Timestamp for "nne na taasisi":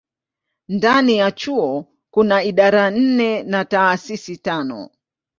2.91-4.37